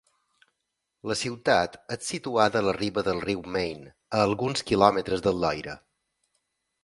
La 1.09 1.15
ciutat 1.19 1.75
és 1.95 2.07
situada 2.13 2.57
a 2.63 2.65
la 2.69 2.73
riba 2.79 3.03
del 3.09 3.21
riu 3.27 3.43
Maine, 3.57 3.93
a 4.19 4.23
alguns 4.29 4.67
quilòmetres 4.71 5.23
del 5.27 5.41
Loira. 5.45 5.77